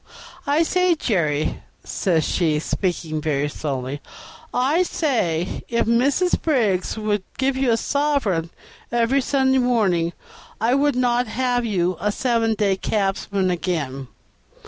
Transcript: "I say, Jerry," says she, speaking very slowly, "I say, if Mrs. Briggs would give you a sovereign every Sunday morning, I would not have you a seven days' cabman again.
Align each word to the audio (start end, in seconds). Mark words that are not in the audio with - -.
"I 0.47 0.63
say, 0.63 0.95
Jerry," 0.95 1.61
says 1.83 2.23
she, 2.23 2.57
speaking 2.57 3.21
very 3.21 3.47
slowly, 3.47 4.01
"I 4.51 4.81
say, 4.81 5.61
if 5.69 5.85
Mrs. 5.85 6.41
Briggs 6.41 6.97
would 6.97 7.21
give 7.37 7.55
you 7.55 7.69
a 7.69 7.77
sovereign 7.77 8.49
every 8.91 9.21
Sunday 9.21 9.59
morning, 9.59 10.13
I 10.59 10.73
would 10.73 10.95
not 10.95 11.27
have 11.27 11.65
you 11.65 11.97
a 12.01 12.11
seven 12.11 12.55
days' 12.55 12.79
cabman 12.81 13.51
again. 13.51 14.07